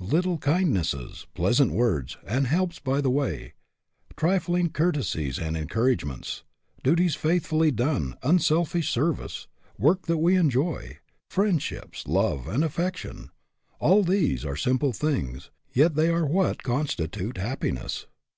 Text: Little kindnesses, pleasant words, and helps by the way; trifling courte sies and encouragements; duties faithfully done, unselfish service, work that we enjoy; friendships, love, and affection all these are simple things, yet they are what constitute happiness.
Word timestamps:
Little 0.00 0.38
kindnesses, 0.38 1.26
pleasant 1.34 1.70
words, 1.70 2.16
and 2.26 2.46
helps 2.46 2.78
by 2.78 3.02
the 3.02 3.10
way; 3.10 3.52
trifling 4.16 4.70
courte 4.70 5.04
sies 5.04 5.38
and 5.38 5.58
encouragements; 5.58 6.42
duties 6.82 7.16
faithfully 7.16 7.70
done, 7.70 8.16
unselfish 8.22 8.88
service, 8.88 9.46
work 9.76 10.06
that 10.06 10.16
we 10.16 10.36
enjoy; 10.36 11.00
friendships, 11.28 12.06
love, 12.06 12.46
and 12.48 12.64
affection 12.64 13.28
all 13.78 14.02
these 14.02 14.42
are 14.42 14.56
simple 14.56 14.94
things, 14.94 15.50
yet 15.74 15.96
they 15.96 16.08
are 16.08 16.24
what 16.24 16.62
constitute 16.62 17.36
happiness. 17.36 18.06